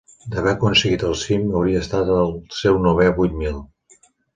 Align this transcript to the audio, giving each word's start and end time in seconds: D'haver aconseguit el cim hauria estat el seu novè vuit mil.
D'haver 0.35 0.53
aconseguit 0.55 1.05
el 1.09 1.13
cim 1.25 1.45
hauria 1.61 1.85
estat 1.85 2.11
el 2.19 2.35
seu 2.65 2.85
novè 2.91 3.11
vuit 3.23 3.41
mil. 3.47 3.67